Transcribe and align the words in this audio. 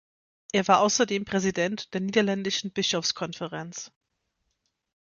Er 0.51 0.67
war 0.67 0.79
außerdem 0.79 1.25
Präsident 1.25 1.93
der 1.93 2.01
niederländischen 2.01 2.71
Bischofskonferenz. 2.71 3.91